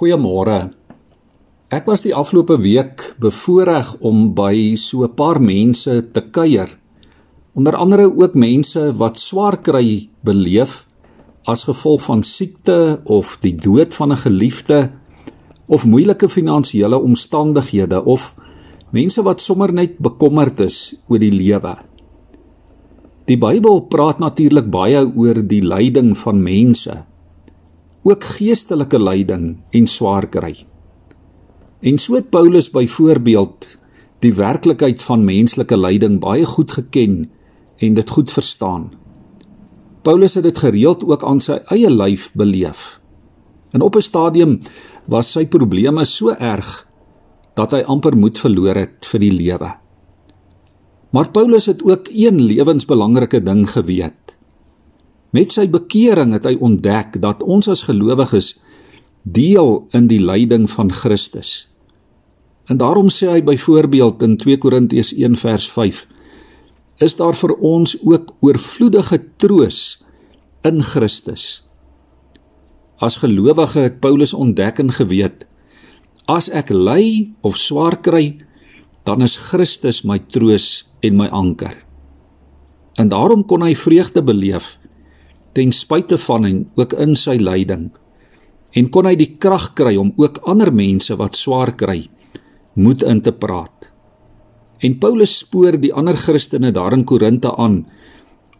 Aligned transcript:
Goeiemôre. 0.00 0.70
Ek 1.68 1.84
was 1.84 2.00
die 2.00 2.14
afgelope 2.16 2.54
week 2.64 3.02
bevoorreg 3.20 3.90
om 4.00 4.30
by 4.32 4.72
so 4.72 5.04
'n 5.04 5.12
paar 5.12 5.36
mense 5.36 5.92
te 6.14 6.22
kuier. 6.32 6.70
Onder 7.52 7.76
andere 7.76 8.08
ook 8.08 8.34
mense 8.34 8.96
wat 8.96 9.18
swaar 9.18 9.60
kry 9.60 10.08
beleef 10.24 10.86
as 11.44 11.64
gevolg 11.68 12.00
van 12.02 12.22
siekte 12.22 13.00
of 13.04 13.36
die 13.42 13.52
dood 13.52 13.92
van 13.94 14.12
'n 14.12 14.16
geliefde 14.16 14.90
of 15.68 15.84
moeilike 15.84 16.28
finansiële 16.28 16.98
omstandighede 16.98 18.04
of 18.04 18.34
mense 18.92 19.22
wat 19.22 19.40
sommer 19.40 19.72
net 19.72 19.98
bekommerd 19.98 20.60
is 20.60 20.96
oor 21.08 21.18
die 21.18 21.32
lewe. 21.32 21.76
Die 23.26 23.38
Bybel 23.38 23.80
praat 23.80 24.18
natuurlik 24.18 24.70
baie 24.70 25.12
oor 25.16 25.46
die 25.46 25.62
lyding 25.62 26.16
van 26.18 26.42
mense 26.42 27.04
ook 28.02 28.24
geestelike 28.24 28.98
lyding 28.98 29.58
en 29.70 29.86
swaar 29.86 30.26
kry. 30.28 30.54
En 31.80 31.98
so 31.98 32.14
het 32.14 32.30
Paulus 32.30 32.70
byvoorbeeld 32.70 33.66
die 34.24 34.32
werklikheid 34.36 35.02
van 35.02 35.24
menslike 35.24 35.76
lyding 35.76 36.18
baie 36.20 36.44
goed 36.46 36.72
geken 36.72 37.30
en 37.80 37.94
dit 37.96 38.10
goed 38.10 38.32
verstaan. 38.32 38.90
Paulus 40.02 40.34
het 40.34 40.44
dit 40.44 40.58
gereeld 40.58 41.04
ook 41.04 41.24
aan 41.24 41.40
sy 41.40 41.60
eie 41.72 41.90
lyf 41.90 42.30
beleef. 42.32 43.00
En 43.72 43.80
op 43.80 43.96
'n 43.96 44.04
stadium 44.04 44.60
was 45.04 45.32
sy 45.32 45.46
probleme 45.46 46.04
so 46.04 46.30
erg 46.30 46.86
dat 47.54 47.70
hy 47.70 47.80
amper 47.80 48.16
moed 48.16 48.38
verloor 48.38 48.74
het 48.74 49.06
vir 49.06 49.20
die 49.20 49.32
lewe. 49.32 49.70
Maar 51.10 51.30
Paulus 51.30 51.66
het 51.66 51.82
ook 51.82 52.08
een 52.12 52.40
lewensbelangrike 52.42 53.42
ding 53.42 53.70
geweet. 53.70 54.19
Met 55.30 55.54
sy 55.54 55.68
bekering 55.70 56.34
het 56.34 56.46
hy 56.48 56.56
ontdek 56.58 57.20
dat 57.22 57.42
ons 57.42 57.68
as 57.70 57.86
gelowiges 57.86 58.56
deel 59.22 59.84
in 59.94 60.08
die 60.10 60.18
lyding 60.22 60.66
van 60.70 60.90
Christus. 60.90 61.68
En 62.70 62.80
daarom 62.80 63.10
sê 63.10 63.28
hy 63.30 63.42
byvoorbeeld 63.46 64.22
in 64.26 64.36
2 64.38 64.58
Korintiërs 64.62 65.12
1 65.14 65.38
vers 65.38 65.66
5: 65.70 66.06
Is 66.98 67.16
daar 67.18 67.34
vir 67.34 67.54
ons 67.58 67.96
ook 68.02 68.34
oorvloedige 68.40 69.20
troos 69.36 70.02
in 70.66 70.82
Christus? 70.82 71.62
As 72.98 73.22
gelowige 73.22 73.80
het 73.80 74.00
Paulus 74.00 74.34
ontdek 74.34 74.78
en 74.78 74.92
geweet: 74.92 75.46
As 76.26 76.50
ek 76.50 76.70
ly 76.70 77.30
of 77.40 77.58
swaar 77.58 78.00
kry, 78.02 78.38
dan 79.04 79.22
is 79.22 79.38
Christus 79.50 80.02
my 80.04 80.18
troos 80.30 80.90
en 81.00 81.16
my 81.16 81.26
anker. 81.26 81.74
En 82.94 83.08
daarom 83.08 83.46
kon 83.46 83.62
hy 83.64 83.74
vreugde 83.74 84.22
beleef 84.22 84.76
ten 85.52 85.72
spyte 85.72 86.18
van 86.18 86.46
en 86.46 86.58
ook 86.78 86.92
in 86.92 87.16
sy 87.18 87.36
lyding 87.40 87.90
en 88.78 88.90
kon 88.94 89.06
hy 89.08 89.16
die 89.18 89.32
krag 89.42 89.72
kry 89.78 89.96
om 89.98 90.12
ook 90.20 90.42
ander 90.50 90.70
mense 90.74 91.16
wat 91.18 91.38
swaar 91.38 91.72
kry 91.78 92.04
moed 92.78 93.02
in 93.02 93.20
te 93.20 93.32
praat. 93.34 93.90
En 94.80 94.94
Paulus 95.02 95.40
spoor 95.42 95.76
die 95.80 95.92
ander 95.92 96.16
Christene 96.16 96.70
daar 96.72 96.94
in 96.96 97.04
Korinte 97.04 97.50
aan 97.56 97.82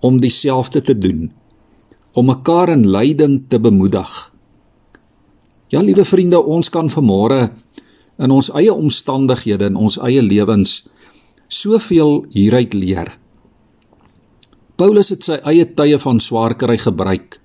om 0.01 0.19
dieselfde 0.21 0.83
te 0.83 0.99
doen 0.99 1.31
om 2.13 2.27
mekaar 2.27 2.73
in 2.75 2.89
lyding 2.91 3.45
te 3.49 3.61
bemoedig. 3.63 4.11
Ja, 5.71 5.79
liewe 5.81 6.05
vriende, 6.05 6.41
ons 6.43 6.67
kan 6.69 6.91
vanmôre 6.91 7.53
in 8.19 8.35
ons 8.35 8.51
eie 8.59 8.73
omstandighede 8.75 9.69
en 9.71 9.79
ons 9.79 10.01
eie 10.03 10.23
lewens 10.23 10.89
soveel 11.47 12.25
hieruit 12.35 12.75
leer. 12.75 13.15
Paulus 14.81 15.11
het 15.13 15.27
sy 15.27 15.37
eie 15.45 15.67
tye 15.77 15.99
van 16.01 16.23
swaar 16.25 16.55
kry 16.57 16.79
gebruik 16.81 17.37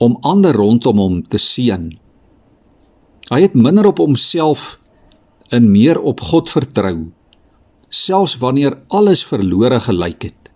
om 0.00 0.14
ander 0.24 0.56
rondom 0.56 1.02
hom 1.02 1.18
te 1.28 1.36
seën. 1.36 1.90
Hy 3.28 3.40
het 3.42 3.58
minder 3.60 3.90
op 3.90 4.00
homself 4.00 4.78
en 5.52 5.68
meer 5.68 6.00
op 6.00 6.22
God 6.24 6.48
vertrou, 6.48 7.10
selfs 7.92 8.38
wanneer 8.40 8.78
alles 8.88 9.26
verlore 9.28 9.82
gelyk 9.84 10.30
het. 10.30 10.50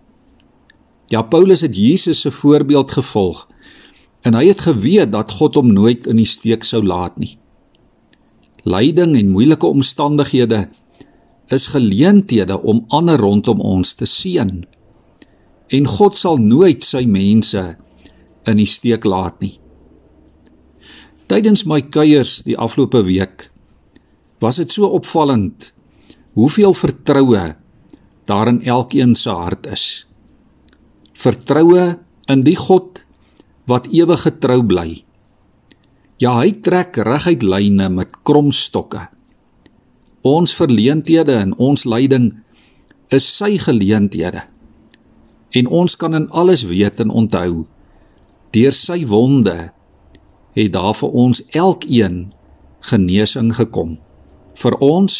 Ja, 1.13 1.21
Paulus 1.21 1.61
het 1.61 1.77
Jesus 1.77 2.25
se 2.25 2.33
voorbeeld 2.33 2.97
gevolg 2.97 3.45
en 4.25 4.33
hy 4.37 4.47
het 4.49 4.65
geweet 4.65 5.13
dat 5.13 5.37
God 5.37 5.61
hom 5.61 5.69
nooit 5.69 6.09
in 6.09 6.17
die 6.17 6.29
steek 6.29 6.65
sou 6.65 6.81
laat 6.81 7.21
nie. 7.21 7.35
Lyding 8.65 9.13
en 9.21 9.33
moeilike 9.37 9.69
omstandighede 9.69 10.65
is 11.53 11.69
geleenthede 11.77 12.57
om 12.57 12.87
ander 12.89 13.21
rondom 13.21 13.61
ons 13.61 13.93
te 13.93 14.09
seën 14.09 14.63
en 15.71 15.87
God 15.87 16.19
sal 16.19 16.39
nooit 16.43 16.83
sy 16.83 17.05
mense 17.07 17.61
in 18.47 18.59
die 18.59 18.67
steek 18.67 19.07
laat 19.07 19.39
nie. 19.43 19.55
Tydens 21.31 21.63
my 21.63 21.79
kuiers 21.87 22.41
die 22.43 22.57
afgelope 22.59 23.05
week 23.07 23.47
was 24.43 24.59
dit 24.59 24.73
so 24.73 24.89
opvallend 24.91 25.69
hoeveel 26.35 26.75
vertroue 26.75 27.43
daar 28.27 28.51
in 28.51 28.59
elkeen 28.67 29.15
se 29.15 29.31
hart 29.31 29.69
is. 29.71 29.85
Vertroue 31.15 32.01
in 32.31 32.43
die 32.43 32.57
God 32.59 33.03
wat 33.69 33.87
ewig 33.93 34.25
getrou 34.27 34.59
bly. 34.67 34.89
Ja, 36.19 36.35
hy 36.41 36.51
trek 36.61 36.99
reguit 37.05 37.43
lyne 37.43 37.87
met 37.89 38.19
kromstokke. 38.27 39.07
Ons 40.27 40.53
verleenthede 40.53 41.39
en 41.39 41.55
ons 41.57 41.87
lyding 41.87 42.33
is 43.09 43.25
sy 43.25 43.55
geleenthede 43.61 44.50
en 45.51 45.67
ons 45.67 45.95
kan 45.95 46.15
in 46.15 46.29
alles 46.29 46.63
weet 46.67 46.99
en 46.99 47.09
onthou 47.09 47.65
deur 48.55 48.75
sy 48.75 49.01
wonde 49.07 49.71
het 50.55 50.71
daar 50.75 50.95
vir 50.95 51.17
ons 51.25 51.43
elkeen 51.55 52.31
genesing 52.91 53.53
gekom 53.55 53.97
vir 54.61 54.77
ons 54.83 55.19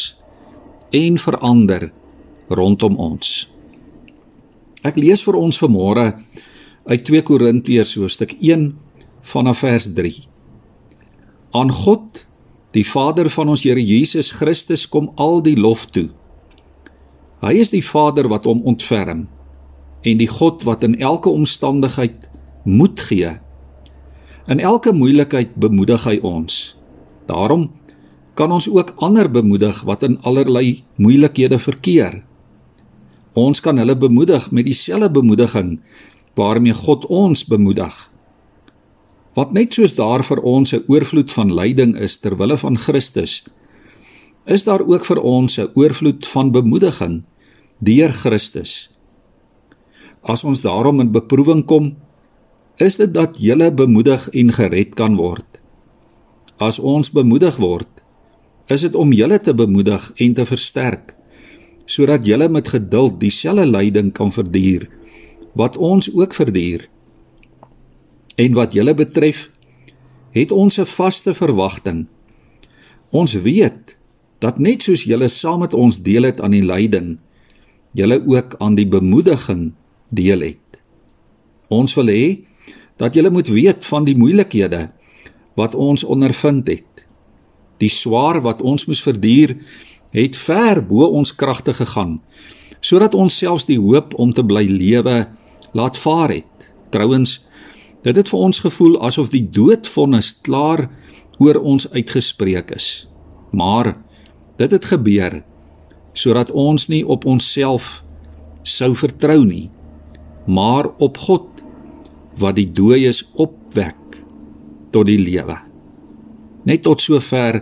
en 0.92 1.16
vir 1.18 1.36
ander 1.40 1.88
rondom 2.52 2.98
ons. 3.00 3.48
Ek 4.84 4.98
lees 5.00 5.22
vir 5.24 5.38
ons 5.38 5.58
vanmôre 5.62 6.10
uit 6.90 7.04
2 7.06 7.22
Korintiërs 7.24 7.94
hoofstuk 7.96 8.34
1 8.40 8.72
vanaf 9.32 9.62
vers 9.62 9.86
3 9.94 10.26
aan 11.52 11.70
God 11.72 12.24
die 12.72 12.84
Vader 12.88 13.28
van 13.30 13.52
ons 13.52 13.62
Here 13.66 13.80
Jesus 13.80 14.32
Christus 14.32 14.86
kom 14.88 15.10
al 15.20 15.42
die 15.44 15.56
lof 15.60 15.84
toe. 15.92 16.08
Hy 17.44 17.52
is 17.60 17.72
die 17.72 17.84
Vader 17.84 18.30
wat 18.32 18.48
hom 18.48 18.62
ontferm 18.68 19.26
en 20.02 20.18
die 20.18 20.28
God 20.28 20.62
wat 20.66 20.82
in 20.82 20.98
elke 21.00 21.30
omstandigheid 21.30 22.28
moed 22.64 23.00
gee. 23.00 23.38
In 24.50 24.60
elke 24.60 24.92
moeilikheid 24.92 25.54
bemoedig 25.54 26.04
hy 26.04 26.18
ons. 26.22 26.76
Daarom 27.26 27.70
kan 28.34 28.52
ons 28.52 28.68
ook 28.68 28.94
ander 28.96 29.30
bemoedig 29.30 29.82
wat 29.86 30.02
in 30.02 30.18
allerlei 30.26 30.82
moeilikhede 30.96 31.58
verkeer. 31.58 32.22
Ons 33.32 33.60
kan 33.60 33.78
hulle 33.78 33.96
bemoedig 33.96 34.50
met 34.50 34.66
dieselfde 34.66 35.10
bemoediging 35.10 35.78
waarmee 36.36 36.74
God 36.74 37.06
ons 37.06 37.44
bemoedig. 37.44 37.94
Wat 39.36 39.52
net 39.52 39.72
soos 39.72 39.94
daar 39.96 40.24
vir 40.24 40.40
ons 40.42 40.72
'n 40.72 40.84
oorvloed 40.88 41.32
van 41.32 41.54
lyding 41.54 41.96
is 41.96 42.16
ter 42.16 42.36
wille 42.36 42.56
van 42.56 42.76
Christus, 42.76 43.44
is 44.44 44.64
daar 44.64 44.80
ook 44.80 45.04
vir 45.04 45.20
ons 45.20 45.58
'n 45.58 45.70
oorvloed 45.74 46.26
van 46.26 46.50
bemoediging 46.50 47.22
deur 47.78 48.12
Christus. 48.12 48.90
As 50.22 50.44
ons 50.44 50.60
daarom 50.62 51.00
in 51.02 51.10
beproewing 51.10 51.64
kom, 51.66 51.96
is 52.78 52.96
dit 52.96 53.10
dat 53.14 53.38
jy 53.42 53.70
bemoedig 53.74 54.28
en 54.30 54.52
gered 54.52 54.94
kan 54.94 55.16
word. 55.16 55.60
As 56.58 56.78
ons 56.78 57.10
bemoedig 57.10 57.56
word, 57.58 58.02
is 58.70 58.86
dit 58.86 58.94
om 58.94 59.12
julle 59.12 59.38
te 59.42 59.54
bemoedig 59.54 60.12
en 60.16 60.34
te 60.34 60.46
versterk 60.46 61.14
sodat 61.92 62.22
julle 62.24 62.46
met 62.48 62.68
geduld 62.70 63.18
dieselfde 63.20 63.66
lyding 63.66 64.12
kan 64.14 64.30
verduur 64.32 64.86
wat 65.58 65.76
ons 65.76 66.06
ook 66.14 66.32
verduur. 66.32 66.86
En 68.40 68.54
wat 68.56 68.72
julle 68.72 68.94
betref, 68.96 69.50
het 70.32 70.52
ons 70.52 70.78
'n 70.78 70.86
vaste 70.86 71.34
verwagting. 71.34 72.06
Ons 73.10 73.34
weet 73.34 73.98
dat 74.38 74.58
net 74.58 74.82
soos 74.82 75.04
julle 75.04 75.28
saam 75.28 75.60
met 75.60 75.74
ons 75.74 76.02
deel 76.02 76.22
het 76.22 76.40
aan 76.40 76.50
die 76.50 76.64
lyding, 76.64 77.18
julle 77.92 78.22
ook 78.26 78.54
aan 78.58 78.74
die 78.74 78.86
bemoediging 78.86 79.72
deel 80.12 80.44
het. 80.52 80.80
Ons 81.72 81.94
wil 81.96 82.12
hê 82.12 82.24
dat 83.00 83.16
julle 83.16 83.32
moet 83.32 83.48
weet 83.48 83.86
van 83.88 84.04
die 84.04 84.16
moeilikhede 84.16 84.90
wat 85.58 85.74
ons 85.74 86.04
ondervind 86.04 86.68
het. 86.68 87.06
Die 87.80 87.90
swaar 87.90 88.40
wat 88.44 88.62
ons 88.62 88.86
moes 88.86 89.02
verduur 89.02 89.56
het 90.12 90.36
ver 90.36 90.82
bo 90.86 91.08
ons 91.08 91.34
kragte 91.34 91.74
gegaan 91.74 92.20
sodat 92.82 93.14
ons 93.14 93.36
selfs 93.38 93.68
die 93.68 93.78
hoop 93.78 94.10
om 94.18 94.32
te 94.34 94.42
bly 94.42 94.64
lewe 94.66 95.28
laat 95.70 95.94
vaar 96.02 96.32
het. 96.34 96.64
Trouwens, 96.90 97.36
dit 98.02 98.16
het 98.18 98.26
vir 98.26 98.40
ons 98.42 98.58
gevoel 98.58 98.96
asof 99.06 99.28
die 99.30 99.44
doodvonnis 99.46 100.32
klaar 100.42 100.88
oor 101.38 101.60
ons 101.62 101.86
uitgespreek 101.94 102.72
is. 102.74 103.06
Maar 103.54 103.94
dit 104.58 104.74
het 104.74 104.88
gebeur 104.90 105.44
sodat 106.12 106.50
ons 106.50 106.88
nie 106.90 107.04
op 107.06 107.22
onsself 107.24 108.02
sou 108.66 108.90
vertrou 108.98 109.44
nie 109.46 109.70
maar 110.46 110.88
op 110.98 111.18
God 111.18 111.62
wat 112.40 112.56
die 112.56 112.68
dooies 112.72 113.22
opwek 113.34 114.18
tot 114.92 115.06
die 115.08 115.20
lewe. 115.20 115.56
Net 116.68 116.84
tot 116.86 117.02
sover 117.02 117.60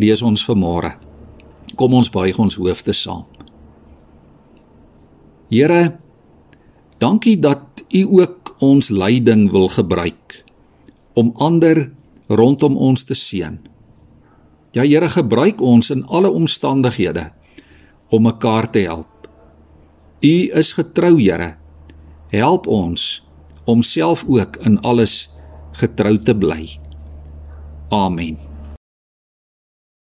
lees 0.00 0.22
ons 0.22 0.44
vanmôre. 0.46 0.92
Kom 1.76 1.94
ons 1.96 2.10
buig 2.12 2.38
ons 2.38 2.58
hoofde 2.60 2.94
saam. 2.96 3.24
Here, 5.52 5.98
dankie 7.00 7.36
dat 7.40 7.84
U 7.92 8.22
ook 8.22 8.54
ons 8.64 8.88
lyding 8.88 9.50
wil 9.52 9.68
gebruik 9.68 10.38
om 11.12 11.34
ander 11.36 11.90
rondom 12.32 12.76
ons 12.76 13.04
te 13.04 13.14
seën. 13.14 13.58
Ja 14.72 14.84
Here, 14.84 15.08
gebruik 15.12 15.60
ons 15.60 15.90
in 15.92 16.06
alle 16.08 16.30
omstandighede 16.32 17.28
om 18.08 18.24
mekaar 18.24 18.70
te 18.70 18.86
help. 18.88 19.28
U 20.24 20.34
is 20.56 20.72
getrou, 20.72 21.18
Here. 21.20 21.61
Help 22.32 22.66
ons 22.66 23.20
om 23.68 23.82
self 23.84 24.24
ook 24.28 24.56
in 24.64 24.80
alles 24.80 25.28
getrou 25.76 26.16
te 26.18 26.32
bly. 26.36 26.78
Amen. 27.92 28.51